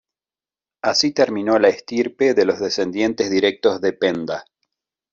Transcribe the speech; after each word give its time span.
Así 0.81 1.11
terminó 1.11 1.59
la 1.59 1.67
estirpe 1.67 2.33
de 2.33 2.43
los 2.43 2.57
descendientes 2.59 3.29
directos 3.29 3.81
de 3.81 3.93
Penda. 3.93 4.45